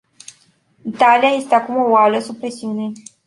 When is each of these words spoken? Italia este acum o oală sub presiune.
Italia 0.83 1.29
este 1.35 1.55
acum 1.55 1.75
o 1.75 1.89
oală 1.89 2.19
sub 2.19 2.37
presiune. 2.37 2.91